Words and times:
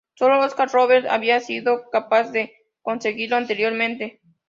Solo 0.15 0.39
Oscar 0.39 0.67
Robertson 0.73 1.11
había 1.11 1.39
sido 1.41 1.87
capaz 1.91 2.31
de 2.31 2.53
conseguirlo 2.81 3.35
anteriormente. 3.37 4.19